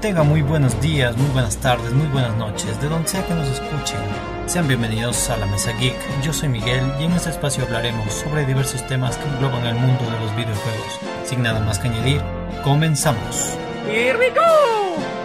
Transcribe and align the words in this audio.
Tengan 0.00 0.28
muy 0.28 0.42
buenos 0.42 0.80
días, 0.80 1.16
muy 1.16 1.28
buenas 1.30 1.56
tardes, 1.58 1.92
muy 1.92 2.06
buenas 2.08 2.34
noches, 2.36 2.80
de 2.80 2.88
donde 2.88 3.08
sea 3.08 3.26
que 3.26 3.34
nos 3.34 3.48
escuchen. 3.48 3.98
Sean 4.46 4.66
bienvenidos 4.66 5.28
a 5.30 5.36
la 5.36 5.46
Mesa 5.46 5.72
Geek. 5.72 5.94
Yo 6.22 6.32
soy 6.32 6.48
Miguel 6.48 6.82
y 6.98 7.04
en 7.04 7.12
este 7.12 7.30
espacio 7.30 7.64
hablaremos 7.64 8.12
sobre 8.12 8.46
diversos 8.46 8.86
temas 8.86 9.16
que 9.16 9.28
engloban 9.28 9.66
el 9.66 9.74
mundo 9.74 10.04
de 10.04 10.18
los 10.18 10.34
videojuegos. 10.34 11.00
Sin 11.24 11.42
nada 11.42 11.60
más 11.60 11.78
que 11.78 11.88
añadir, 11.88 12.22
comenzamos. 12.64 13.56
Here 13.86 14.16
we 14.18 14.30
go! 14.30 15.19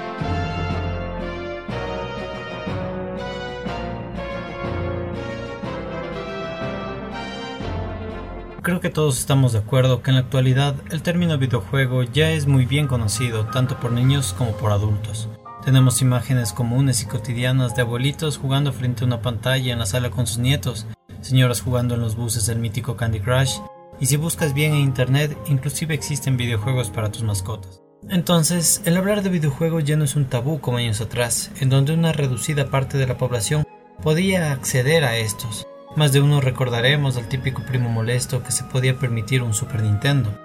Creo 8.66 8.80
que 8.80 8.90
todos 8.90 9.20
estamos 9.20 9.54
de 9.54 9.60
acuerdo 9.60 10.02
que 10.02 10.10
en 10.10 10.16
la 10.16 10.22
actualidad 10.22 10.73
el 10.90 11.04
término 11.04 11.38
videojuego 11.38 12.02
ya 12.02 12.32
es 12.32 12.48
muy 12.48 12.66
bien 12.66 12.88
conocido 12.88 13.46
tanto 13.46 13.80
por 13.80 13.92
niños 13.92 14.34
como 14.36 14.54
por 14.54 14.72
adultos. 14.72 15.30
Tenemos 15.64 16.02
imágenes 16.02 16.52
comunes 16.52 17.04
y 17.04 17.06
cotidianas 17.06 17.76
de 17.76 17.84
abuelitos 17.84 18.40
jugando 18.40 18.73
frente 18.73 19.04
a 19.04 19.06
una 19.06 19.22
pantalla 19.22 19.72
en 19.72 19.78
la 19.78 19.86
sala 19.86 20.09
con 20.09 20.26
sus 20.26 20.40
nietos, 20.40 20.88
señoras 21.22 21.62
jugando 21.62 21.94
en 21.94 22.02
los 22.02 22.16
buses 22.16 22.48
del 22.48 22.58
mítico 22.58 22.98
Candy 22.98 23.20
Crush, 23.20 23.59
y 24.00 24.08
si 24.08 24.18
buscas 24.18 24.56
bien 24.56 24.73
en 24.73 24.80
internet, 24.80 25.38
inclusive 25.45 25.94
existen 25.94 26.36
videojuegos 26.36 26.90
para 26.90 27.12
tus 27.12 27.22
mascotas. 27.22 27.84
Entonces, 28.09 28.82
el 28.86 28.98
hablar 28.98 29.22
de 29.22 29.30
videojuegos 29.30 29.84
ya 29.84 29.95
no 29.95 30.06
es 30.06 30.16
un 30.16 30.26
tabú 30.26 30.59
como 30.59 30.80
años 30.80 31.02
atrás, 31.02 31.52
en 31.59 31.70
donde 31.70 31.94
una 31.94 32.14
reducida 32.14 32.72
parte 32.72 32.98
de 32.98 33.06
la 33.06 33.20
población 33.20 33.64
podía 34.02 34.52
acceder 34.54 35.04
a 35.04 35.17
estos. 35.17 35.67
Más 35.96 36.12
de 36.12 36.20
uno 36.20 36.42
recordaremos 36.42 37.16
al 37.16 37.30
típico 37.30 37.64
primo 37.64 37.90
molesto 37.90 38.44
que 38.44 38.52
se 38.52 38.66
podía 38.66 38.98
permitir 38.98 39.42
un 39.42 39.54
Super 39.54 39.82
Nintendo, 39.82 40.38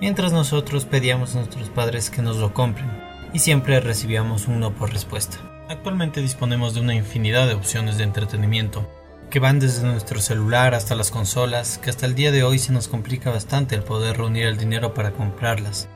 mientras 0.00 0.32
nosotros 0.32 0.86
pedíamos 0.86 1.34
a 1.34 1.40
nuestros 1.40 1.68
padres 1.68 2.08
que 2.08 2.22
nos 2.22 2.38
lo 2.38 2.54
compren, 2.54 2.90
y 3.34 3.40
siempre 3.40 3.80
recibíamos 3.80 4.48
un 4.48 4.60
no 4.60 4.74
por 4.74 4.94
respuesta. 4.94 5.36
Actualmente 5.68 6.22
disponemos 6.22 6.72
de 6.72 6.80
una 6.80 6.94
infinidad 6.94 7.46
de 7.46 7.52
opciones 7.52 7.98
de 7.98 8.04
entretenimiento, 8.04 8.90
que 9.28 9.40
van 9.40 9.58
desde 9.58 9.86
nuestro 9.86 10.22
celular 10.22 10.72
hasta 10.74 10.94
las 10.94 11.10
consolas, 11.10 11.76
que 11.76 11.90
hasta 11.90 12.06
el 12.06 12.14
día 12.14 12.32
de 12.32 12.42
hoy 12.42 12.58
se 12.58 12.72
nos 12.72 12.88
complica 12.88 13.30
bastante 13.30 13.74
el 13.74 13.82
poder 13.82 14.16
reunir 14.16 14.46
el 14.46 14.56
dinero 14.56 14.94
para 14.94 15.10
comprarlas. 15.10 15.86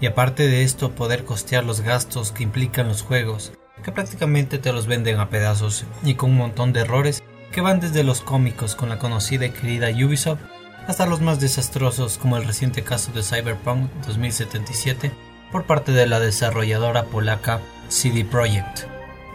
Y 0.00 0.06
aparte 0.06 0.48
de 0.48 0.64
esto, 0.64 0.90
poder 0.90 1.24
costear 1.24 1.62
los 1.62 1.82
gastos 1.82 2.32
que 2.32 2.42
implican 2.42 2.88
los 2.88 3.02
juegos, 3.02 3.52
que 3.84 3.92
prácticamente 3.92 4.58
te 4.58 4.72
los 4.72 4.88
venden 4.88 5.20
a 5.20 5.30
pedazos 5.30 5.84
y 6.02 6.14
con 6.14 6.30
un 6.30 6.38
montón 6.38 6.72
de 6.72 6.80
errores 6.80 7.22
que 7.52 7.60
van 7.60 7.80
desde 7.80 8.04
los 8.04 8.20
cómicos 8.20 8.74
con 8.74 8.88
la 8.88 8.98
conocida 8.98 9.46
y 9.46 9.50
querida 9.50 9.88
Ubisoft 9.90 10.40
hasta 10.86 11.06
los 11.06 11.20
más 11.20 11.40
desastrosos 11.40 12.18
como 12.18 12.36
el 12.36 12.44
reciente 12.44 12.82
caso 12.82 13.12
de 13.12 13.22
Cyberpunk 13.22 13.90
2077 14.06 15.12
por 15.50 15.64
parte 15.64 15.92
de 15.92 16.06
la 16.06 16.20
desarrolladora 16.20 17.04
polaca 17.04 17.60
CD 17.88 18.24
Projekt. 18.24 18.86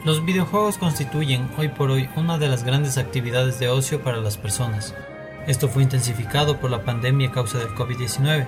Los 0.05 0.23
videojuegos 0.23 0.77
constituyen 0.77 1.49
hoy 1.57 1.69
por 1.69 1.91
hoy 1.91 2.09
una 2.15 2.37
de 2.37 2.47
las 2.47 2.63
grandes 2.63 2.97
actividades 2.97 3.59
de 3.59 3.69
ocio 3.69 4.01
para 4.01 4.17
las 4.17 4.37
personas. 4.37 4.93
Esto 5.47 5.67
fue 5.67 5.83
intensificado 5.83 6.57
por 6.59 6.71
la 6.71 6.83
pandemia 6.83 7.29
a 7.29 7.31
causa 7.31 7.57
del 7.57 7.69
COVID-19, 7.69 8.47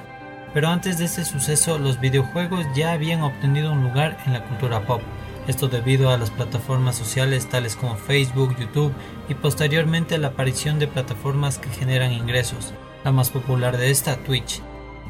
pero 0.54 0.70
antes 0.70 0.98
de 0.98 1.06
ese 1.06 1.26
suceso 1.26 1.78
los 1.78 2.00
videojuegos 2.00 2.66
ya 2.76 2.94
habían 2.94 3.22
obtenido 3.22 3.72
un 3.72 3.84
lugar 3.84 4.18
en 4.26 4.34
la 4.34 4.44
cultura 4.44 4.86
pop, 4.86 5.02
esto 5.48 5.68
debido 5.68 6.12
a 6.12 6.18
las 6.18 6.30
plataformas 6.30 6.96
sociales 6.96 7.48
tales 7.50 7.76
como 7.76 7.96
Facebook, 7.96 8.56
YouTube 8.60 8.94
y 9.30 9.34
posteriormente 9.34 10.18
la 10.18 10.30
aparición 10.30 10.78
de 10.78 10.88
plataformas 10.88 11.58
que 11.58 11.70
generan 11.70 12.12
ingresos, 12.12 12.74
la 13.04 13.12
más 13.12 13.30
popular 13.30 13.78
de 13.78 13.90
esta, 13.90 14.18
Twitch. 14.18 14.62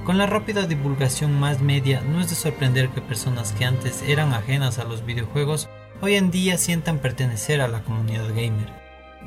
Con 0.05 0.17
la 0.17 0.27
rápida 0.27 0.67
divulgación 0.67 1.37
más 1.37 1.61
media, 1.61 2.01
no 2.01 2.21
es 2.21 2.29
de 2.29 2.35
sorprender 2.35 2.89
que 2.89 3.01
personas 3.01 3.51
que 3.51 3.65
antes 3.65 4.03
eran 4.03 4.33
ajenas 4.33 4.79
a 4.79 4.85
los 4.85 5.05
videojuegos 5.05 5.67
hoy 6.01 6.15
en 6.15 6.31
día 6.31 6.57
sientan 6.57 6.99
pertenecer 6.99 7.59
a 7.59 7.67
la 7.67 7.81
comunidad 7.81 8.27
gamer. 8.29 8.71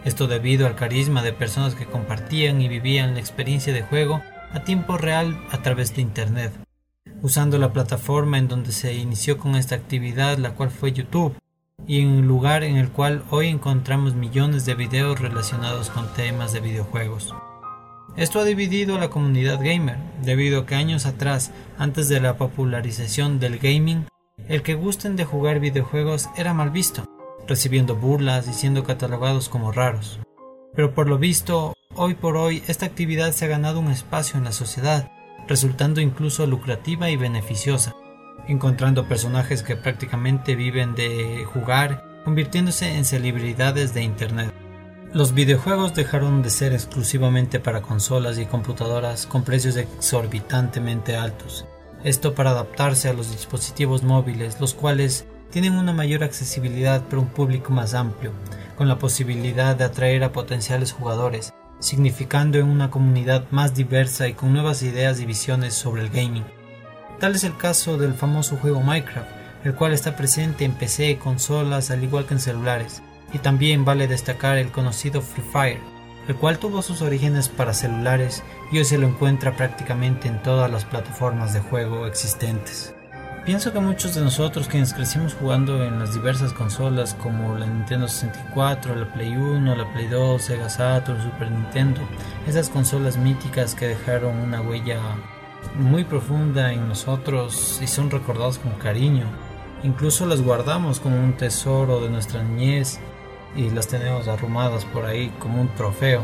Esto 0.04 0.28
debido 0.28 0.66
al 0.66 0.76
carisma 0.76 1.22
de 1.22 1.32
personas 1.32 1.74
que 1.74 1.86
compartían 1.86 2.62
y 2.62 2.68
vivían 2.68 3.14
la 3.14 3.20
experiencia 3.20 3.72
de 3.72 3.82
juego 3.82 4.22
a 4.52 4.60
tiempo 4.60 4.96
real 4.96 5.38
a 5.50 5.60
través 5.62 5.94
de 5.94 6.02
Internet 6.02 6.52
usando 7.22 7.58
la 7.58 7.72
plataforma 7.72 8.38
en 8.38 8.48
donde 8.48 8.72
se 8.72 8.94
inició 8.94 9.38
con 9.38 9.56
esta 9.56 9.74
actividad, 9.74 10.38
la 10.38 10.54
cual 10.54 10.70
fue 10.70 10.92
YouTube, 10.92 11.34
y 11.86 12.00
en 12.00 12.08
un 12.08 12.28
lugar 12.28 12.62
en 12.62 12.76
el 12.76 12.90
cual 12.90 13.24
hoy 13.30 13.48
encontramos 13.48 14.14
millones 14.14 14.64
de 14.64 14.74
videos 14.74 15.18
relacionados 15.20 15.90
con 15.90 16.12
temas 16.14 16.52
de 16.52 16.60
videojuegos. 16.60 17.34
Esto 18.16 18.40
ha 18.40 18.44
dividido 18.44 18.96
a 18.96 19.00
la 19.00 19.10
comunidad 19.10 19.60
gamer, 19.62 19.96
debido 20.22 20.60
a 20.60 20.66
que 20.66 20.74
años 20.74 21.06
atrás, 21.06 21.52
antes 21.78 22.08
de 22.08 22.20
la 22.20 22.36
popularización 22.36 23.38
del 23.38 23.58
gaming, 23.58 24.06
el 24.48 24.62
que 24.62 24.74
gusten 24.74 25.16
de 25.16 25.24
jugar 25.24 25.60
videojuegos 25.60 26.28
era 26.36 26.52
mal 26.52 26.70
visto, 26.70 27.04
recibiendo 27.46 27.96
burlas 27.96 28.48
y 28.48 28.52
siendo 28.52 28.84
catalogados 28.84 29.48
como 29.48 29.72
raros. 29.72 30.18
Pero 30.74 30.94
por 30.94 31.08
lo 31.08 31.18
visto, 31.18 31.74
hoy 31.94 32.14
por 32.14 32.36
hoy 32.36 32.62
esta 32.66 32.86
actividad 32.86 33.32
se 33.32 33.44
ha 33.44 33.48
ganado 33.48 33.80
un 33.80 33.90
espacio 33.90 34.38
en 34.38 34.44
la 34.44 34.52
sociedad, 34.52 35.10
resultando 35.50 36.00
incluso 36.00 36.46
lucrativa 36.46 37.10
y 37.10 37.16
beneficiosa, 37.16 37.92
encontrando 38.46 39.08
personajes 39.08 39.64
que 39.64 39.74
prácticamente 39.74 40.54
viven 40.54 40.94
de 40.94 41.44
jugar, 41.52 42.04
convirtiéndose 42.24 42.94
en 42.94 43.04
celebridades 43.04 43.92
de 43.92 44.04
Internet. 44.04 44.54
Los 45.12 45.34
videojuegos 45.34 45.92
dejaron 45.92 46.42
de 46.42 46.50
ser 46.50 46.72
exclusivamente 46.72 47.58
para 47.58 47.82
consolas 47.82 48.38
y 48.38 48.46
computadoras 48.46 49.26
con 49.26 49.42
precios 49.42 49.76
exorbitantemente 49.76 51.16
altos. 51.16 51.66
Esto 52.04 52.32
para 52.32 52.50
adaptarse 52.50 53.08
a 53.08 53.12
los 53.12 53.32
dispositivos 53.32 54.04
móviles, 54.04 54.60
los 54.60 54.72
cuales 54.72 55.26
tienen 55.50 55.72
una 55.72 55.92
mayor 55.92 56.22
accesibilidad 56.22 57.02
para 57.02 57.22
un 57.22 57.28
público 57.28 57.72
más 57.72 57.94
amplio, 57.94 58.30
con 58.78 58.86
la 58.86 59.00
posibilidad 59.00 59.74
de 59.74 59.82
atraer 59.82 60.22
a 60.22 60.30
potenciales 60.30 60.92
jugadores, 60.92 61.52
significando 61.80 62.58
en 62.58 62.68
una 62.68 62.90
comunidad 62.90 63.44
más 63.50 63.74
diversa 63.74 64.28
y 64.28 64.34
con 64.34 64.52
nuevas 64.52 64.82
ideas 64.82 65.18
y 65.20 65.26
visiones 65.26 65.74
sobre 65.74 66.02
el 66.02 66.10
gaming. 66.10 66.44
Tal 67.18 67.34
es 67.34 67.44
el 67.44 67.56
caso 67.56 67.98
del 67.98 68.14
famoso 68.14 68.56
juego 68.56 68.80
Minecraft, 68.80 69.28
el 69.64 69.74
cual 69.74 69.92
está 69.92 70.16
presente 70.16 70.64
en 70.64 70.72
PC, 70.72 71.18
consolas, 71.18 71.90
al 71.90 72.04
igual 72.04 72.26
que 72.26 72.34
en 72.34 72.40
celulares, 72.40 73.02
y 73.32 73.38
también 73.38 73.84
vale 73.84 74.06
destacar 74.06 74.56
el 74.58 74.70
conocido 74.70 75.20
Free 75.20 75.44
Fire, 75.52 75.80
el 76.28 76.36
cual 76.36 76.58
tuvo 76.58 76.82
sus 76.82 77.02
orígenes 77.02 77.48
para 77.48 77.74
celulares 77.74 78.42
y 78.70 78.78
hoy 78.78 78.84
se 78.84 78.98
lo 78.98 79.08
encuentra 79.08 79.56
prácticamente 79.56 80.28
en 80.28 80.42
todas 80.42 80.70
las 80.70 80.84
plataformas 80.84 81.52
de 81.52 81.60
juego 81.60 82.06
existentes. 82.06 82.94
Pienso 83.44 83.72
que 83.72 83.80
muchos 83.80 84.14
de 84.14 84.20
nosotros 84.20 84.68
quienes 84.68 84.92
crecimos 84.92 85.32
jugando 85.32 85.82
en 85.82 85.98
las 85.98 86.12
diversas 86.12 86.52
consolas 86.52 87.14
como 87.14 87.56
la 87.56 87.66
Nintendo 87.66 88.06
64, 88.06 88.94
la 88.94 89.10
Play 89.14 89.34
1, 89.34 89.76
la 89.76 89.90
Play 89.94 90.08
2, 90.08 90.42
Sega 90.42 90.68
Saturn, 90.68 91.22
Super 91.22 91.50
Nintendo, 91.50 92.02
esas 92.46 92.68
consolas 92.68 93.16
míticas 93.16 93.74
que 93.74 93.88
dejaron 93.88 94.36
una 94.36 94.60
huella 94.60 95.00
muy 95.78 96.04
profunda 96.04 96.70
en 96.70 96.86
nosotros 96.86 97.80
y 97.82 97.86
son 97.86 98.10
recordados 98.10 98.58
con 98.58 98.72
cariño. 98.72 99.24
Incluso 99.82 100.26
las 100.26 100.42
guardamos 100.42 101.00
como 101.00 101.16
un 101.18 101.32
tesoro 101.32 102.02
de 102.02 102.10
nuestra 102.10 102.42
niñez 102.42 103.00
y 103.56 103.70
las 103.70 103.88
tenemos 103.88 104.28
arrumadas 104.28 104.84
por 104.84 105.06
ahí 105.06 105.32
como 105.38 105.62
un 105.62 105.74
trofeo. 105.74 106.22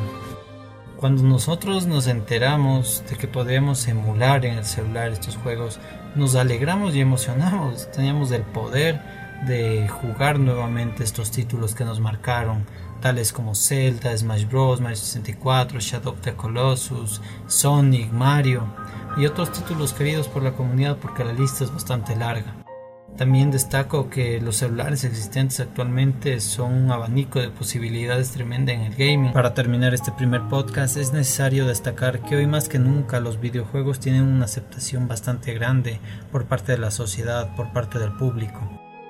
Cuando 0.98 1.22
nosotros 1.22 1.87
nos 1.87 2.09
enteramos 2.09 3.03
de 3.09 3.16
que 3.16 3.27
podemos 3.27 3.88
emular 3.88 4.44
en 4.44 4.59
el 4.59 4.65
celular 4.65 5.09
estos 5.09 5.37
juegos, 5.37 5.78
nos 6.16 6.34
alegramos 6.34 6.94
y 6.94 7.00
emocionamos. 7.00 7.91
Teníamos 7.93 8.31
el 8.32 8.43
poder 8.43 9.00
de 9.47 9.87
jugar 9.88 10.39
nuevamente 10.39 11.04
estos 11.04 11.30
títulos 11.30 11.74
que 11.74 11.84
nos 11.84 12.01
marcaron, 12.01 12.65
tales 13.01 13.33
como 13.33 13.54
Zelda, 13.54 14.16
Smash 14.16 14.47
Bros, 14.47 14.80
Mario 14.80 14.97
64, 14.97 15.78
Shadow 15.80 16.15
of 16.15 16.21
the 16.22 16.34
Colossus, 16.34 17.21
Sonic, 17.47 18.10
Mario 18.13 18.65
y 19.16 19.27
otros 19.27 19.53
títulos 19.53 19.92
queridos 19.92 20.28
por 20.28 20.42
la 20.42 20.53
comunidad 20.53 20.97
porque 20.97 21.24
la 21.24 21.33
lista 21.33 21.65
es 21.65 21.72
bastante 21.72 22.16
larga. 22.16 22.66
También 23.16 23.51
destaco 23.51 24.10
que 24.10 24.42
los 24.42 24.57
celulares 24.57 25.04
existentes 25.04 25.60
actualmente 25.60 26.39
son 26.41 26.74
un 26.74 26.91
abanico 26.91 27.41
de 27.41 27.48
posibilidades 27.48 28.33
tremenda 28.33 28.74
en 28.74 28.83
el 28.83 28.95
gaming. 28.95 29.33
Para 29.33 29.54
terminar 29.54 29.95
este 29.95 30.13
primer 30.13 30.42
podcast 30.48 30.98
es 30.98 31.15
necesario 31.15 31.66
destacar 31.66 32.21
que 32.21 32.36
hoy 32.36 32.47
más 32.47 32.68
que 32.68 32.78
nunca 32.78 33.21
los 33.21 33.41
videojuegos 33.41 34.01
tienen 34.01 34.22
una 34.22 34.45
aceptación 34.45 35.09
bastante 35.09 35.54
grande 35.54 35.98
por 36.30 36.45
parte 36.45 36.72
de 36.72 36.78
la 36.78 36.91
sociedad, 36.91 37.54
por 37.57 37.72
parte 37.72 37.98
del 37.98 38.13
público. 38.13 38.60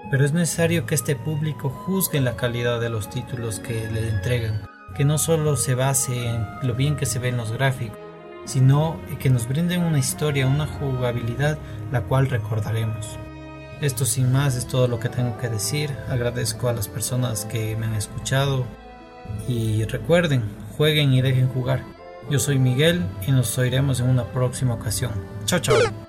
Pero 0.08 0.24
es 0.24 0.32
necesario 0.32 0.86
que 0.86 0.94
este 0.94 1.16
público 1.16 1.68
juzgue 1.68 2.20
la 2.20 2.36
calidad 2.36 2.80
de 2.80 2.90
los 2.90 3.10
títulos 3.10 3.58
que 3.58 3.90
le 3.90 4.08
entregan, 4.08 4.68
que 4.94 5.04
no 5.04 5.18
solo 5.18 5.56
se 5.56 5.74
base 5.74 6.28
en 6.28 6.46
lo 6.62 6.74
bien 6.74 6.94
que 6.94 7.06
se 7.06 7.18
ven 7.18 7.36
los 7.36 7.50
gráficos, 7.50 7.98
sino 8.44 9.00
que 9.18 9.30
nos 9.30 9.48
brinden 9.48 9.82
una 9.82 9.98
historia, 9.98 10.46
una 10.46 10.68
jugabilidad 10.68 11.58
la 11.90 12.02
cual 12.02 12.30
recordaremos. 12.30 13.18
Esto 13.80 14.04
sin 14.04 14.32
más 14.32 14.56
es 14.56 14.66
todo 14.66 14.88
lo 14.88 14.98
que 14.98 15.08
tengo 15.08 15.36
que 15.38 15.48
decir. 15.48 15.90
Agradezco 16.08 16.68
a 16.68 16.72
las 16.72 16.88
personas 16.88 17.44
que 17.44 17.76
me 17.76 17.86
han 17.86 17.94
escuchado 17.94 18.64
y 19.48 19.84
recuerden, 19.84 20.44
jueguen 20.76 21.12
y 21.12 21.20
dejen 21.20 21.48
jugar. 21.48 21.84
Yo 22.30 22.38
soy 22.38 22.58
Miguel 22.58 23.04
y 23.26 23.32
nos 23.32 23.56
oiremos 23.58 24.00
en 24.00 24.08
una 24.08 24.24
próxima 24.24 24.74
ocasión. 24.74 25.12
Chao, 25.44 25.60
chao. 25.60 26.05